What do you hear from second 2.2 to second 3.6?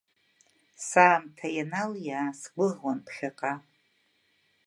сгәыӷуан ԥхьаҟа…